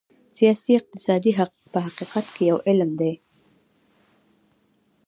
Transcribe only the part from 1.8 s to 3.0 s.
حقیقت کې یو علم